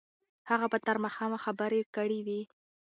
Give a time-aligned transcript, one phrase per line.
[0.49, 2.41] هغه به تر ماښامه خبرې کړې وي.